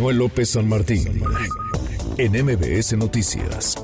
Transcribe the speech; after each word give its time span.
Manuel 0.00 0.16
López 0.16 0.48
San 0.48 0.66
Martín, 0.66 1.20
en 2.16 2.32
MBS 2.32 2.96
Noticias. 2.96 3.74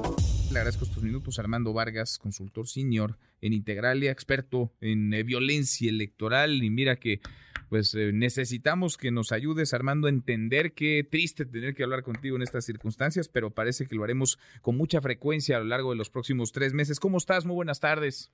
Le 0.51 0.59
agradezco 0.61 0.87
estos 0.87 1.03
minutos 1.03 1.39
Armando 1.39 1.75
Vargas, 1.75 2.17
consultor 2.17 2.69
senior 2.69 3.19
en 3.43 3.53
Integralia, 3.53 4.13
experto 4.13 4.73
en 4.81 5.13
eh, 5.13 5.25
violencia 5.25 5.91
electoral. 5.91 6.65
Y 6.65 6.71
mira 6.71 6.97
que 6.97 7.21
pues 7.69 7.95
eh, 7.95 8.13
necesitamos 8.15 8.97
que 8.97 9.11
nos 9.11 9.31
ayudes, 9.31 9.75
Armando, 9.75 10.07
a 10.07 10.11
entender 10.11 10.73
qué 10.73 11.07
triste 11.07 11.45
tener 11.45 11.75
que 11.75 11.83
hablar 11.83 12.03
contigo 12.03 12.37
en 12.37 12.43
estas 12.43 12.65
circunstancias, 12.65 13.29
pero 13.29 13.51
parece 13.51 13.85
que 13.85 13.95
lo 13.95 14.03
haremos 14.03 14.39
con 14.63 14.75
mucha 14.75 15.03
frecuencia 15.03 15.59
a 15.59 15.61
lo 15.61 15.67
largo 15.67 15.91
de 15.91 15.97
los 15.97 16.09
próximos 16.09 16.51
tres 16.51 16.73
meses. 16.73 16.99
¿Cómo 16.99 17.19
estás? 17.19 17.45
Muy 17.45 17.57
buenas 17.57 17.81
tardes. 17.81 18.31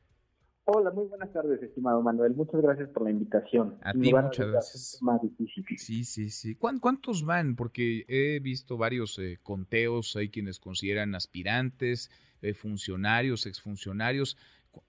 Hola, 0.64 0.92
muy 0.92 1.06
buenas 1.06 1.32
tardes, 1.32 1.60
estimado 1.60 2.00
Manuel. 2.02 2.36
Muchas 2.36 2.62
gracias 2.62 2.88
por 2.90 3.02
la 3.02 3.10
invitación. 3.10 3.78
A 3.82 3.92
ti 3.92 4.12
muchas 4.12 4.46
gracias. 4.46 4.98
Más 5.02 5.20
difícil. 5.20 5.64
Sí, 5.76 6.04
sí, 6.04 6.30
sí. 6.30 6.54
¿Cuántos 6.54 7.24
van? 7.24 7.56
Porque 7.56 8.04
he 8.06 8.38
visto 8.38 8.76
varios 8.76 9.18
eh, 9.18 9.40
conteos, 9.42 10.14
hay 10.14 10.28
quienes 10.28 10.60
consideran 10.60 11.16
aspirantes, 11.16 12.10
eh, 12.42 12.54
funcionarios, 12.54 13.46
exfuncionarios. 13.46 14.36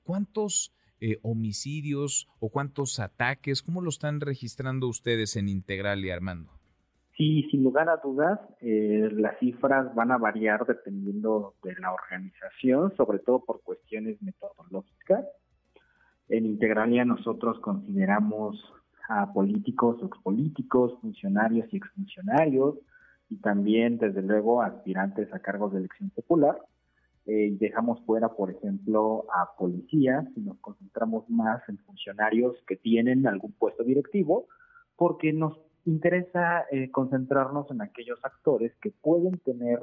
¿Cuántos 0.03 0.75
eh, 1.01 1.17
homicidios 1.23 2.29
o 2.39 2.49
cuántos 2.49 2.99
ataques? 2.99 3.63
¿Cómo 3.63 3.81
lo 3.81 3.89
están 3.89 4.21
registrando 4.21 4.87
ustedes 4.87 5.35
en 5.37 5.49
Integral 5.49 6.05
y 6.05 6.11
Armando? 6.11 6.51
Sí, 7.17 7.47
sin 7.49 7.63
lugar 7.63 7.89
a 7.89 7.97
dudas, 7.97 8.39
las 8.59 9.37
cifras 9.39 9.93
van 9.93 10.11
a 10.11 10.17
variar 10.17 10.65
dependiendo 10.65 11.55
de 11.63 11.75
la 11.79 11.93
organización, 11.93 12.95
sobre 12.95 13.19
todo 13.19 13.45
por 13.45 13.61
cuestiones 13.61 14.19
metodológicas. 14.21 15.23
En 16.33 16.47
Integralia 16.47 17.05
nosotros 17.05 17.59
consideramos 17.59 18.55
a 19.07 19.31
políticos, 19.33 20.01
expolíticos, 20.01 20.99
funcionarios 20.99 21.71
y 21.71 21.77
exfuncionarios, 21.77 22.73
y 23.29 23.35
también, 23.35 23.99
desde 23.99 24.23
luego, 24.23 24.63
aspirantes 24.63 25.31
a 25.31 25.37
cargos 25.37 25.73
de 25.73 25.77
elección 25.77 26.09
popular. 26.09 26.57
Eh, 27.27 27.55
dejamos 27.59 28.01
fuera, 28.07 28.29
por 28.29 28.49
ejemplo, 28.49 29.25
a 29.31 29.55
policías 29.55 30.25
y 30.35 30.39
nos 30.39 30.57
concentramos 30.57 31.29
más 31.29 31.61
en 31.69 31.77
funcionarios 31.77 32.55
que 32.65 32.77
tienen 32.77 33.27
algún 33.27 33.51
puesto 33.51 33.83
directivo, 33.83 34.47
porque 34.95 35.33
nos 35.33 35.59
interesa 35.85 36.65
eh, 36.71 36.89
concentrarnos 36.89 37.69
en 37.69 37.83
aquellos 37.83 38.17
actores 38.25 38.73
que 38.81 38.89
pueden 38.89 39.37
tener 39.37 39.79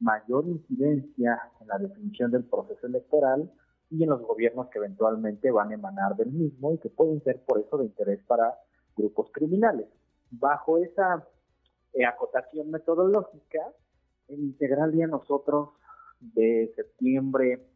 mayor 0.00 0.48
incidencia 0.48 1.38
en 1.60 1.68
la 1.68 1.78
definición 1.78 2.32
del 2.32 2.42
proceso 2.42 2.88
electoral 2.88 3.48
y 3.92 4.02
en 4.02 4.08
los 4.08 4.22
gobiernos 4.22 4.68
que 4.68 4.78
eventualmente 4.78 5.50
van 5.50 5.70
a 5.70 5.74
emanar 5.74 6.16
del 6.16 6.32
mismo 6.32 6.72
y 6.72 6.78
que 6.78 6.88
pueden 6.88 7.22
ser 7.22 7.40
por 7.44 7.60
eso 7.60 7.76
de 7.76 7.84
interés 7.84 8.20
para 8.26 8.54
grupos 8.96 9.30
criminales. 9.32 9.86
Bajo 10.30 10.78
esa 10.78 11.28
eh, 11.92 12.06
acotación 12.06 12.70
metodológica, 12.70 13.60
en 14.28 14.44
Integralia 14.44 15.06
nosotros 15.06 15.70
de 16.20 16.72
septiembre 16.74 17.66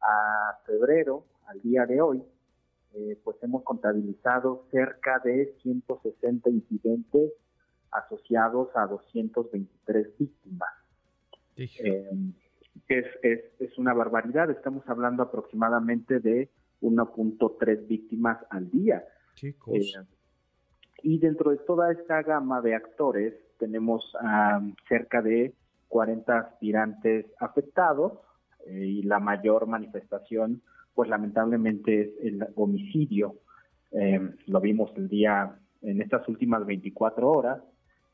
a 0.00 0.60
febrero, 0.64 1.24
al 1.46 1.60
día 1.60 1.86
de 1.86 2.00
hoy, 2.00 2.22
eh, 2.94 3.18
pues 3.24 3.36
hemos 3.42 3.64
contabilizado 3.64 4.66
cerca 4.70 5.18
de 5.24 5.56
160 5.60 6.50
incidentes 6.50 7.32
asociados 7.90 8.68
a 8.76 8.86
223 8.86 10.18
víctimas 10.18 10.70
es, 12.88 13.06
es, 13.22 13.40
es 13.58 13.78
una 13.78 13.94
barbaridad. 13.94 14.50
Estamos 14.50 14.88
hablando 14.88 15.22
aproximadamente 15.22 16.20
de 16.20 16.48
1.3 16.82 17.86
víctimas 17.86 18.38
al 18.50 18.70
día. 18.70 19.04
Chicos. 19.34 19.74
Eh, 19.74 20.04
y 21.02 21.18
dentro 21.18 21.50
de 21.50 21.58
toda 21.58 21.92
esta 21.92 22.22
gama 22.22 22.62
de 22.62 22.74
actores 22.74 23.34
tenemos 23.58 24.10
cerca 24.88 25.20
de 25.20 25.52
40 25.88 26.38
aspirantes 26.38 27.26
afectados 27.38 28.14
eh, 28.66 28.84
y 28.84 29.02
la 29.02 29.20
mayor 29.20 29.66
manifestación, 29.66 30.62
pues 30.94 31.08
lamentablemente 31.08 32.00
es 32.00 32.10
el 32.22 32.46
homicidio. 32.56 33.36
Eh, 33.92 34.18
lo 34.46 34.60
vimos 34.60 34.92
el 34.96 35.08
día, 35.08 35.56
en 35.82 36.00
estas 36.00 36.26
últimas 36.28 36.64
24 36.64 37.30
horas, 37.30 37.62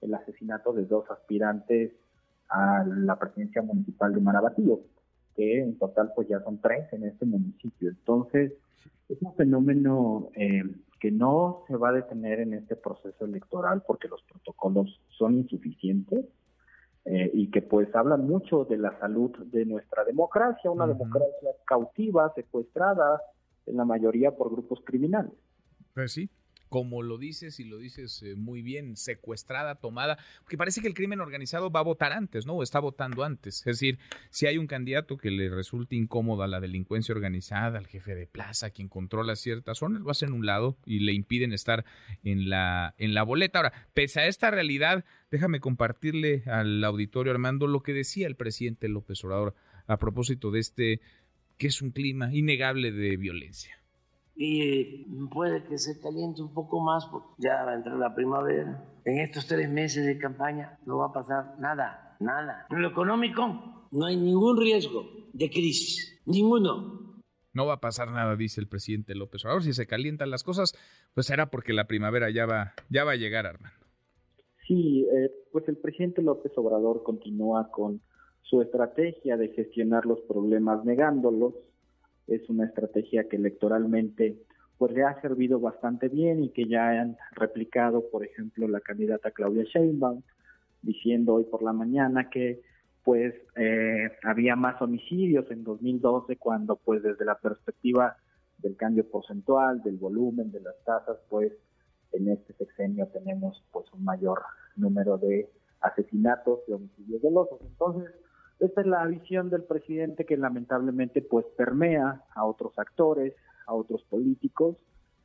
el 0.00 0.12
asesinato 0.12 0.72
de 0.72 0.84
dos 0.84 1.08
aspirantes 1.10 1.92
a 2.50 2.84
la 2.84 3.18
presidencia 3.18 3.62
municipal 3.62 4.14
de 4.14 4.20
Marabatío, 4.20 4.80
que 5.36 5.60
en 5.60 5.78
total 5.78 6.12
pues 6.14 6.28
ya 6.28 6.40
son 6.42 6.60
tres 6.60 6.92
en 6.92 7.04
este 7.04 7.24
municipio. 7.24 7.90
Entonces, 7.90 8.52
es 9.08 9.22
un 9.22 9.34
fenómeno 9.34 10.30
eh, 10.34 10.62
que 11.00 11.10
no 11.10 11.64
se 11.66 11.76
va 11.76 11.90
a 11.90 11.92
detener 11.92 12.40
en 12.40 12.54
este 12.54 12.76
proceso 12.76 13.24
electoral 13.24 13.82
porque 13.86 14.08
los 14.08 14.22
protocolos 14.22 15.00
son 15.16 15.38
insuficientes 15.38 16.26
eh, 17.06 17.30
y 17.32 17.50
que 17.50 17.62
pues 17.62 17.94
hablan 17.94 18.26
mucho 18.26 18.64
de 18.64 18.76
la 18.76 18.98
salud 18.98 19.30
de 19.46 19.64
nuestra 19.64 20.04
democracia, 20.04 20.70
una 20.70 20.86
democracia 20.86 21.50
cautiva, 21.64 22.32
secuestrada 22.34 23.20
en 23.66 23.76
la 23.76 23.84
mayoría 23.84 24.32
por 24.32 24.50
grupos 24.50 24.80
criminales. 24.84 25.32
Pues 25.94 26.12
sí, 26.12 26.28
como 26.70 27.02
lo 27.02 27.18
dices 27.18 27.60
y 27.60 27.64
lo 27.64 27.78
dices 27.78 28.22
eh, 28.22 28.36
muy 28.36 28.62
bien, 28.62 28.96
secuestrada, 28.96 29.74
tomada, 29.74 30.18
porque 30.42 30.56
parece 30.56 30.80
que 30.80 30.86
el 30.86 30.94
crimen 30.94 31.20
organizado 31.20 31.70
va 31.70 31.80
a 31.80 31.82
votar 31.82 32.12
antes, 32.12 32.46
¿no? 32.46 32.54
O 32.54 32.62
está 32.62 32.78
votando 32.78 33.24
antes. 33.24 33.58
Es 33.58 33.64
decir, 33.64 33.98
si 34.30 34.46
hay 34.46 34.56
un 34.56 34.68
candidato 34.68 35.18
que 35.18 35.32
le 35.32 35.50
resulte 35.50 35.96
incómodo 35.96 36.44
a 36.44 36.48
la 36.48 36.60
delincuencia 36.60 37.12
organizada, 37.12 37.76
al 37.76 37.88
jefe 37.88 38.14
de 38.14 38.28
plaza, 38.28 38.70
quien 38.70 38.88
controla 38.88 39.34
ciertas 39.34 39.78
zonas, 39.78 40.00
lo 40.00 40.10
hacen 40.12 40.32
un 40.32 40.46
lado 40.46 40.78
y 40.86 41.00
le 41.00 41.12
impiden 41.12 41.52
estar 41.52 41.84
en 42.22 42.48
la, 42.48 42.94
en 42.98 43.14
la 43.14 43.24
boleta. 43.24 43.58
Ahora, 43.58 43.88
pese 43.92 44.20
a 44.20 44.26
esta 44.28 44.52
realidad, 44.52 45.04
déjame 45.32 45.58
compartirle 45.58 46.44
al 46.46 46.82
auditorio 46.84 47.32
Armando 47.32 47.66
lo 47.66 47.82
que 47.82 47.92
decía 47.92 48.28
el 48.28 48.36
presidente 48.36 48.88
López 48.88 49.24
Obrador 49.24 49.56
a 49.88 49.98
propósito 49.98 50.52
de 50.52 50.60
este, 50.60 51.00
que 51.58 51.66
es 51.66 51.82
un 51.82 51.90
clima 51.90 52.32
innegable 52.32 52.92
de 52.92 53.16
violencia 53.16 53.79
y 54.42 55.04
puede 55.30 55.64
que 55.64 55.76
se 55.76 56.00
caliente 56.00 56.40
un 56.40 56.54
poco 56.54 56.80
más 56.80 57.04
porque 57.12 57.28
ya 57.36 57.62
va 57.62 57.72
a 57.72 57.74
entrar 57.74 57.98
la 57.98 58.14
primavera. 58.14 58.82
En 59.04 59.18
estos 59.18 59.46
tres 59.46 59.68
meses 59.68 60.06
de 60.06 60.16
campaña 60.16 60.78
no 60.86 60.96
va 60.96 61.08
a 61.08 61.12
pasar 61.12 61.58
nada, 61.58 62.16
nada. 62.20 62.66
En 62.70 62.80
lo 62.80 62.88
económico 62.88 63.86
no 63.90 64.06
hay 64.06 64.16
ningún 64.16 64.58
riesgo 64.58 65.04
de 65.34 65.50
crisis, 65.50 66.22
ninguno. 66.24 67.20
No 67.52 67.66
va 67.66 67.74
a 67.74 67.80
pasar 67.80 68.10
nada, 68.12 68.34
dice 68.34 68.62
el 68.62 68.66
presidente 68.66 69.14
López 69.14 69.44
Obrador. 69.44 69.62
Si 69.62 69.74
se 69.74 69.86
calientan 69.86 70.30
las 70.30 70.42
cosas, 70.42 70.72
pues 71.12 71.26
será 71.26 71.50
porque 71.50 71.74
la 71.74 71.86
primavera 71.86 72.30
ya 72.30 72.46
va, 72.46 72.72
ya 72.88 73.04
va 73.04 73.12
a 73.12 73.16
llegar, 73.16 73.44
Armando. 73.44 73.76
Sí, 74.66 75.06
eh, 75.12 75.30
pues 75.52 75.68
el 75.68 75.76
presidente 75.76 76.22
López 76.22 76.52
Obrador 76.56 77.02
continúa 77.02 77.70
con 77.70 78.00
su 78.40 78.62
estrategia 78.62 79.36
de 79.36 79.48
gestionar 79.48 80.06
los 80.06 80.20
problemas 80.22 80.82
negándolos 80.86 81.52
es 82.30 82.48
una 82.48 82.66
estrategia 82.66 83.28
que 83.28 83.36
electoralmente 83.36 84.36
pues 84.78 84.92
le 84.92 85.02
ha 85.02 85.20
servido 85.20 85.60
bastante 85.60 86.08
bien 86.08 86.42
y 86.42 86.50
que 86.50 86.66
ya 86.66 86.88
han 86.88 87.18
replicado, 87.32 88.08
por 88.10 88.24
ejemplo, 88.24 88.66
la 88.66 88.80
candidata 88.80 89.30
Claudia 89.30 89.64
Sheinbaum, 89.64 90.22
diciendo 90.80 91.34
hoy 91.34 91.44
por 91.44 91.62
la 91.62 91.74
mañana 91.74 92.30
que 92.30 92.62
pues 93.04 93.34
eh, 93.56 94.10
había 94.22 94.56
más 94.56 94.80
homicidios 94.80 95.50
en 95.50 95.64
2012 95.64 96.36
cuando 96.36 96.76
pues 96.76 97.02
desde 97.02 97.24
la 97.24 97.38
perspectiva 97.38 98.16
del 98.58 98.76
cambio 98.76 99.08
porcentual, 99.08 99.82
del 99.82 99.96
volumen, 99.96 100.50
de 100.50 100.60
las 100.60 100.76
tasas, 100.84 101.18
pues 101.28 101.52
en 102.12 102.28
este 102.28 102.52
sexenio 102.54 103.06
tenemos 103.08 103.62
pues 103.72 103.86
un 103.92 104.04
mayor 104.04 104.40
número 104.76 105.18
de 105.18 105.48
asesinatos, 105.80 106.60
de 106.66 106.74
homicidios 106.74 107.22
dolosos. 107.22 107.60
Entonces, 107.62 108.10
esta 108.60 108.82
es 108.82 108.86
la 108.86 109.06
visión 109.06 109.50
del 109.50 109.64
presidente 109.64 110.24
que 110.24 110.36
lamentablemente 110.36 111.22
pues 111.22 111.46
permea 111.56 112.22
a 112.34 112.44
otros 112.44 112.78
actores, 112.78 113.34
a 113.66 113.74
otros 113.74 114.02
políticos 114.04 114.76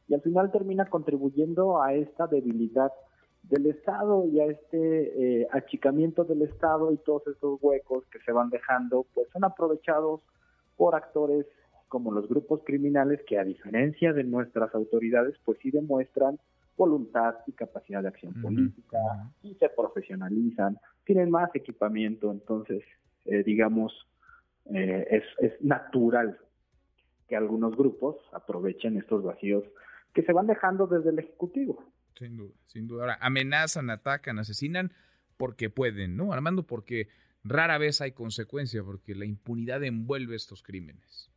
y 0.07 0.13
al 0.13 0.21
final 0.21 0.51
termina 0.51 0.85
contribuyendo 0.85 1.81
a 1.81 1.93
esta 1.93 2.27
debilidad 2.27 2.91
del 3.43 3.67
Estado 3.67 4.25
y 4.25 4.39
a 4.39 4.45
este 4.45 5.41
eh, 5.41 5.47
achicamiento 5.51 6.23
del 6.23 6.43
Estado 6.43 6.91
y 6.91 6.97
todos 6.97 7.27
estos 7.27 7.59
huecos 7.61 8.05
que 8.11 8.19
se 8.19 8.31
van 8.31 8.49
dejando 8.49 9.05
pues 9.13 9.27
son 9.31 9.43
aprovechados 9.43 10.21
por 10.77 10.95
actores 10.95 11.45
como 11.87 12.11
los 12.11 12.27
grupos 12.27 12.61
criminales 12.65 13.21
que 13.27 13.37
a 13.37 13.43
diferencia 13.43 14.13
de 14.13 14.23
nuestras 14.23 14.73
autoridades 14.73 15.35
pues 15.43 15.59
sí 15.61 15.71
demuestran 15.71 16.39
voluntad 16.77 17.35
y 17.47 17.51
capacidad 17.53 18.01
de 18.01 18.09
acción 18.09 18.33
política 18.41 18.97
y 19.43 19.55
se 19.55 19.69
profesionalizan, 19.69 20.77
tienen 21.05 21.29
más 21.29 21.49
equipamiento, 21.55 22.31
entonces 22.31 22.83
eh, 23.25 23.43
digamos, 23.43 23.93
eh, 24.73 25.07
es, 25.09 25.23
es 25.39 25.61
natural 25.61 26.39
que 27.27 27.35
algunos 27.35 27.75
grupos 27.75 28.15
aprovechen 28.33 28.97
estos 28.97 29.23
vacíos 29.23 29.63
que 30.13 30.23
se 30.23 30.33
van 30.33 30.47
dejando 30.47 30.87
desde 30.87 31.09
el 31.09 31.19
Ejecutivo. 31.19 31.83
Sin 32.17 32.37
duda, 32.37 32.53
sin 32.67 32.87
duda. 32.87 33.01
Ahora, 33.01 33.17
amenazan, 33.19 33.89
atacan, 33.89 34.39
asesinan 34.39 34.91
porque 35.37 35.69
pueden, 35.69 36.15
¿no? 36.15 36.31
Armando, 36.31 36.63
porque 36.63 37.09
rara 37.43 37.77
vez 37.77 38.01
hay 38.01 38.11
consecuencia, 38.11 38.83
porque 38.83 39.15
la 39.15 39.25
impunidad 39.25 39.83
envuelve 39.83 40.35
estos 40.35 40.63
crímenes. 40.63 41.29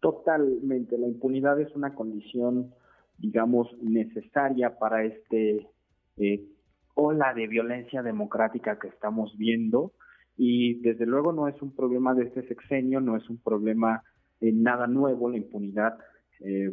Totalmente, 0.00 0.98
la 0.98 1.06
impunidad 1.06 1.60
es 1.60 1.74
una 1.74 1.94
condición, 1.94 2.74
digamos, 3.18 3.68
necesaria 3.82 4.78
para 4.78 5.04
este 5.04 5.68
eh, 6.16 6.44
ola 6.94 7.34
de 7.34 7.46
violencia 7.46 8.02
democrática 8.02 8.78
que 8.78 8.88
estamos 8.88 9.36
viendo 9.38 9.92
y 10.42 10.80
desde 10.80 11.04
luego 11.04 11.34
no 11.34 11.48
es 11.48 11.60
un 11.60 11.76
problema 11.76 12.14
de 12.14 12.24
este 12.24 12.48
sexenio, 12.48 12.98
no 13.02 13.14
es 13.14 13.28
un 13.28 13.36
problema 13.36 14.02
eh, 14.40 14.50
nada 14.50 14.86
nuevo, 14.86 15.28
la 15.28 15.36
impunidad 15.36 15.98
eh, 16.40 16.72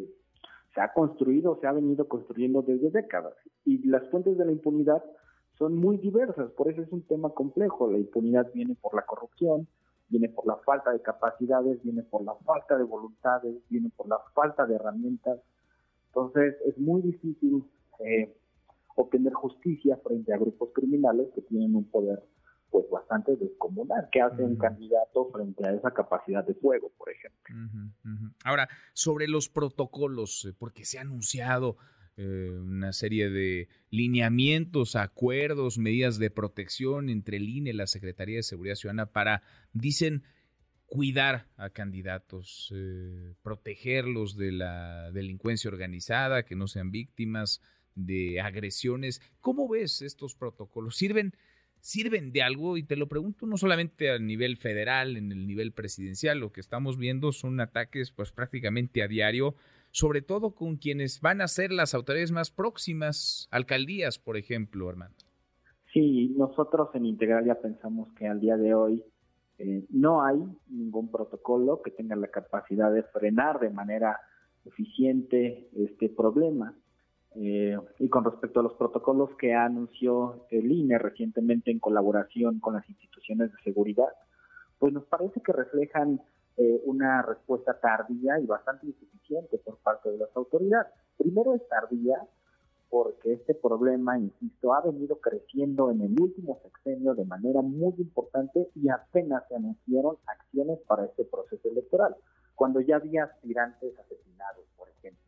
se 0.74 0.80
ha 0.80 0.94
construido, 0.94 1.60
se 1.60 1.68
ha 1.68 1.74
venido 1.74 2.08
construyendo 2.08 2.62
desde 2.62 2.92
décadas. 2.92 3.34
Y 3.66 3.86
las 3.86 4.10
fuentes 4.10 4.38
de 4.38 4.46
la 4.46 4.54
impunidad 4.54 5.04
son 5.58 5.76
muy 5.76 5.98
diversas, 5.98 6.50
por 6.52 6.72
eso 6.72 6.82
es 6.82 6.90
un 6.94 7.02
tema 7.08 7.32
complejo, 7.32 7.92
la 7.92 7.98
impunidad 7.98 8.50
viene 8.54 8.78
por 8.80 8.96
la 8.96 9.02
corrupción, 9.02 9.68
viene 10.08 10.30
por 10.30 10.48
la 10.48 10.56
falta 10.66 10.94
de 10.94 11.02
capacidades, 11.02 11.84
viene 11.84 12.04
por 12.04 12.24
la 12.24 12.36
falta 12.46 12.78
de 12.78 12.86
voluntades, 12.86 13.54
viene 13.70 13.92
por 13.98 14.08
la 14.08 14.20
falta 14.34 14.66
de 14.66 14.76
herramientas, 14.76 15.42
entonces 16.06 16.56
es 16.66 16.78
muy 16.78 17.02
difícil 17.02 17.66
eh, 18.00 18.34
obtener 18.96 19.34
justicia 19.34 19.98
frente 19.98 20.34
a 20.34 20.38
grupos 20.38 20.70
criminales 20.74 21.28
que 21.36 21.42
tienen 21.42 21.76
un 21.76 21.84
poder 21.84 22.24
pues 22.70 22.86
bastante 22.90 23.36
descomunal 23.36 24.10
que 24.12 24.22
hace 24.22 24.44
un 24.44 24.58
candidato 24.58 25.30
frente 25.32 25.68
a 25.68 25.74
esa 25.74 25.92
capacidad 25.92 26.46
de 26.46 26.54
fuego, 26.56 26.92
por 26.98 27.10
ejemplo. 27.10 27.56
Ahora, 28.44 28.68
sobre 28.94 29.28
los 29.28 29.50
protocolos, 29.50 30.46
eh, 30.46 30.54
porque 30.58 30.86
se 30.86 30.98
ha 30.98 31.02
anunciado 31.02 31.78
eh, 32.18 32.50
una 32.60 32.94
serie 32.94 33.30
de 33.30 33.70
lineamientos, 33.92 34.96
acuerdos, 34.96 35.78
medidas 35.78 36.18
de 36.18 36.32
protección 36.32 37.10
entre 37.10 37.38
el 37.38 37.48
INE 37.48 37.70
y 37.70 37.74
la 37.74 37.88
Secretaría 37.88 38.38
de 38.38 38.44
Seguridad 38.44 38.76
Ciudadana 38.76 39.06
para, 39.06 39.44
dicen, 39.72 40.24
cuidar 40.88 41.48
a 41.58 41.70
candidatos, 41.70 42.74
eh, 42.76 43.36
protegerlos 43.44 44.36
de 44.36 44.52
la 44.52 45.12
delincuencia 45.12 45.70
organizada, 45.70 46.44
que 46.44 46.56
no 46.56 46.68
sean 46.68 46.92
víctimas 46.92 47.62
de 47.94 48.42
agresiones. 48.42 49.22
¿Cómo 49.40 49.68
ves 49.68 50.02
estos 50.02 50.36
protocolos? 50.36 50.96
¿Sirven, 50.96 51.34
¿Sirven 51.80 52.32
de 52.32 52.42
algo? 52.42 52.78
Y 52.78 52.84
te 52.84 52.96
lo 52.96 53.08
pregunto 53.08 53.46
no 53.46 53.58
solamente 53.58 54.12
a 54.12 54.20
nivel 54.20 54.58
federal, 54.58 55.18
en 55.18 55.32
el 55.32 55.48
nivel 55.48 55.72
presidencial, 55.72 56.40
lo 56.40 56.52
que 56.52 56.60
estamos 56.60 56.98
viendo 56.98 57.32
son 57.32 57.60
ataques 57.60 58.12
pues 58.12 58.32
prácticamente 58.32 59.04
a 59.04 59.08
diario, 59.08 59.56
sobre 59.92 60.22
todo 60.22 60.52
con 60.52 60.78
quienes 60.78 61.22
van 61.22 61.42
a 61.42 61.48
ser 61.48 61.72
las 61.72 61.94
autoridades 61.94 62.32
más 62.32 62.52
próximas, 62.52 63.48
alcaldías, 63.52 64.20
por 64.20 64.38
ejemplo, 64.38 64.90
Armando. 64.90 65.16
Sí, 65.94 66.34
nosotros 66.38 66.90
en 66.94 67.06
Integral 67.06 67.46
ya 67.46 67.56
pensamos 67.56 68.12
que 68.14 68.28
al 68.28 68.40
día 68.40 68.58
de 68.58 68.74
hoy 68.74 69.04
eh, 69.58 69.86
no 69.90 70.24
hay 70.24 70.38
ningún 70.68 71.10
protocolo 71.10 71.82
que 71.82 71.92
tenga 71.92 72.16
la 72.16 72.28
capacidad 72.28 72.94
de 72.94 73.04
frenar 73.04 73.60
de 73.60 73.70
manera 73.70 74.20
eficiente 74.66 75.70
este 75.76 76.10
problema. 76.10 76.76
Eh, 77.40 77.78
y 78.00 78.10
con 78.10 78.26
respecto 78.26 78.60
a 78.60 78.64
los 78.64 78.74
protocolos 78.74 79.30
que 79.38 79.54
anunció 79.54 80.48
el 80.50 80.72
INE 80.72 80.98
recientemente 80.98 81.70
en 81.70 81.78
colaboración 81.78 82.60
con 82.60 82.74
las 82.74 82.90
instituciones 82.90 83.52
de 83.52 83.58
seguridad, 83.64 84.10
pues 84.80 84.92
nos 84.92 85.06
parece 85.06 85.40
que 85.42 85.54
reflejan 85.54 86.20
eh, 86.58 86.82
una 86.86 87.22
respuesta 87.22 87.80
tardía 87.80 88.40
y 88.40 88.48
bastante 88.48 88.88
insuficiente 88.88 89.60
por 89.60 89.78
parte 89.78 90.10
de 90.10 90.18
las 90.18 90.36
autoridades. 90.36 90.92
Primero 91.16 91.54
es 91.54 91.62
tardía 91.70 92.18
porque 92.90 93.34
este 93.34 93.54
problema, 93.54 94.18
insisto, 94.18 94.74
ha 94.74 94.82
venido 94.82 95.20
creciendo 95.20 95.92
en 95.92 96.02
el 96.02 96.20
último 96.20 96.60
sexenio 96.64 97.14
de 97.14 97.26
manera 97.26 97.62
muy 97.62 97.94
importante 98.00 98.70
y 98.74 98.90
apenas 98.90 99.44
se 99.48 99.58
anunciaron 99.58 100.18
acciones 100.26 100.80
para 100.88 101.06
este 101.06 101.24
proceso 101.26 101.70
electoral, 101.70 102.16
cuando 102.56 102.82
ya 102.82 102.96
había 102.96 103.26
aspirantes 103.26 103.94
asesinados, 104.00 104.66
por 104.76 104.90
ejemplo. 104.90 105.27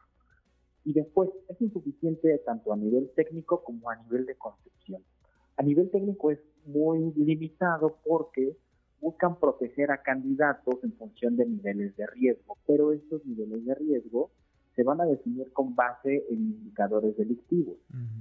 Y 0.90 0.94
después, 0.94 1.30
es 1.48 1.62
insuficiente 1.62 2.36
tanto 2.40 2.74
a 2.74 2.76
nivel 2.76 3.12
técnico 3.16 3.64
como 3.64 3.92
a 3.92 3.96
nivel 3.96 4.26
de 4.26 4.34
concepción. 4.34 5.04
A 5.56 5.62
nivel 5.62 5.92
técnico 5.92 6.32
es 6.32 6.40
muy 6.66 7.14
limitado 7.14 7.98
porque 8.04 8.58
buscan 9.00 9.40
proteger 9.40 9.92
a 9.92 10.02
candidatos 10.02 10.84
en 10.84 10.94
función 10.94 11.38
de 11.38 11.46
niveles 11.46 11.96
de 11.96 12.08
riesgo, 12.08 12.58
pero 12.66 12.92
estos 12.92 13.24
niveles 13.24 13.64
de 13.66 13.76
riesgo 13.76 14.32
se 14.76 14.82
van 14.82 15.00
a 15.00 15.06
definir 15.06 15.54
con 15.54 15.76
base 15.76 16.26
en 16.28 16.38
indicadores 16.38 17.16
delictivos. 17.16 17.78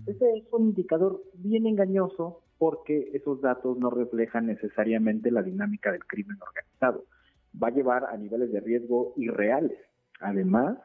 Ese 0.06 0.30
es 0.36 0.44
un 0.52 0.64
indicador 0.64 1.22
bien 1.36 1.66
engañoso 1.66 2.42
porque 2.58 3.12
esos 3.14 3.40
datos 3.40 3.78
no 3.78 3.88
reflejan 3.88 4.44
necesariamente 4.44 5.30
la 5.30 5.42
dinámica 5.42 5.90
del 5.90 6.04
crimen 6.04 6.36
organizado. 6.42 7.06
Va 7.62 7.68
a 7.68 7.70
llevar 7.74 8.04
a 8.04 8.18
niveles 8.18 8.52
de 8.52 8.60
riesgo 8.60 9.14
irreales. 9.16 9.78
Además, 10.20 10.76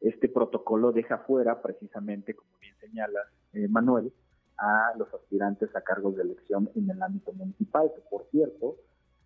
este 0.00 0.28
protocolo 0.28 0.92
deja 0.92 1.18
fuera, 1.18 1.60
precisamente, 1.60 2.34
como 2.34 2.50
bien 2.60 2.74
señala 2.80 3.20
eh, 3.52 3.68
Manuel, 3.68 4.12
a 4.56 4.92
los 4.98 5.12
aspirantes 5.14 5.74
a 5.74 5.82
cargos 5.82 6.16
de 6.16 6.22
elección 6.22 6.68
en 6.74 6.90
el 6.90 7.02
ámbito 7.02 7.32
municipal, 7.32 7.90
que 7.94 8.02
por 8.10 8.26
cierto, 8.30 8.76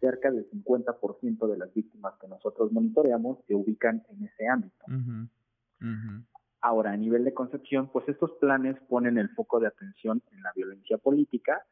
cerca 0.00 0.30
del 0.30 0.48
50% 0.50 1.46
de 1.46 1.56
las 1.56 1.72
víctimas 1.72 2.14
que 2.20 2.28
nosotros 2.28 2.72
monitoreamos 2.72 3.38
se 3.46 3.54
ubican 3.54 4.02
en 4.08 4.24
ese 4.24 4.48
ámbito. 4.48 4.84
Ahora, 6.60 6.92
a 6.92 6.96
nivel 6.96 7.24
de 7.24 7.34
concepción, 7.34 7.88
pues 7.92 8.08
estos 8.08 8.32
planes 8.32 8.76
ponen 8.88 9.18
el 9.18 9.30
foco 9.30 9.58
de 9.58 9.66
atención 9.66 10.22
en 10.32 10.42
la 10.42 10.52
violencia 10.54 10.98
política, 10.98 11.64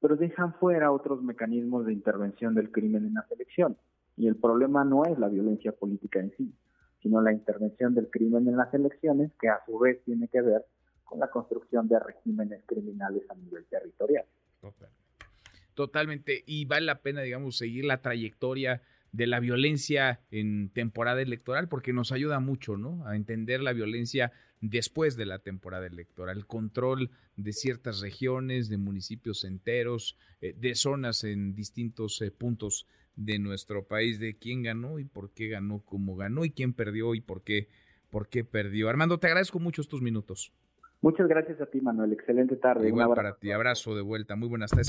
pero 0.00 0.16
dejan 0.16 0.54
fuera 0.54 0.92
otros 0.92 1.22
mecanismos 1.22 1.84
de 1.86 1.92
intervención 1.92 2.54
del 2.54 2.70
crimen 2.70 3.04
en 3.04 3.14
la 3.14 3.26
selección. 3.26 3.76
Y 4.16 4.26
el 4.26 4.36
problema 4.36 4.84
no 4.84 5.04
es 5.04 5.18
la 5.18 5.28
violencia 5.28 5.72
política 5.72 6.20
en 6.20 6.32
sí, 6.36 6.54
sino 7.02 7.20
la 7.20 7.32
intervención 7.32 7.94
del 7.94 8.08
crimen 8.08 8.48
en 8.48 8.56
las 8.56 8.72
elecciones, 8.74 9.30
que 9.40 9.48
a 9.48 9.64
su 9.64 9.78
vez 9.78 10.02
tiene 10.04 10.28
que 10.28 10.40
ver 10.40 10.64
con 11.04 11.20
la 11.20 11.30
construcción 11.30 11.88
de 11.88 11.98
regímenes 11.98 12.62
criminales 12.66 13.22
a 13.30 13.34
nivel 13.34 13.64
territorial. 13.66 14.24
Totalmente. 15.74 16.42
Y 16.44 16.64
vale 16.64 16.86
la 16.86 17.00
pena, 17.00 17.22
digamos, 17.22 17.56
seguir 17.56 17.84
la 17.84 18.02
trayectoria 18.02 18.82
de 19.12 19.26
la 19.26 19.40
violencia 19.40 20.20
en 20.30 20.70
temporada 20.70 21.22
electoral, 21.22 21.68
porque 21.68 21.92
nos 21.92 22.12
ayuda 22.12 22.40
mucho, 22.40 22.76
¿no? 22.76 23.06
A 23.06 23.16
entender 23.16 23.60
la 23.60 23.72
violencia 23.72 24.32
después 24.60 25.16
de 25.16 25.26
la 25.26 25.38
temporada 25.38 25.86
electoral, 25.86 26.38
el 26.38 26.46
control 26.46 27.10
de 27.36 27.52
ciertas 27.52 28.00
regiones, 28.00 28.68
de 28.68 28.76
municipios 28.76 29.44
enteros, 29.44 30.16
eh, 30.40 30.54
de 30.58 30.74
zonas 30.74 31.24
en 31.24 31.54
distintos 31.54 32.20
eh, 32.22 32.30
puntos 32.30 32.86
de 33.16 33.38
nuestro 33.38 33.84
país, 33.84 34.18
de 34.18 34.36
quién 34.36 34.62
ganó 34.62 34.98
y 34.98 35.04
por 35.04 35.30
qué 35.30 35.48
ganó, 35.48 35.80
cómo 35.84 36.16
ganó 36.16 36.44
y 36.44 36.50
quién 36.50 36.72
perdió 36.72 37.14
y 37.14 37.20
por 37.20 37.42
qué, 37.42 37.68
por 38.10 38.28
qué 38.28 38.44
perdió. 38.44 38.88
Armando, 38.88 39.18
te 39.18 39.26
agradezco 39.26 39.58
mucho 39.58 39.82
estos 39.82 40.02
minutos. 40.02 40.52
Muchas 41.00 41.28
gracias 41.28 41.60
a 41.60 41.66
ti, 41.66 41.80
Manuel. 41.80 42.12
Excelente 42.12 42.56
tarde. 42.56 42.88
Igual 42.88 43.14
para 43.14 43.36
ti. 43.36 43.52
Abrazo 43.52 43.94
de 43.94 44.02
vuelta. 44.02 44.34
Muy 44.34 44.48
buenas 44.48 44.70
tardes 44.70 44.88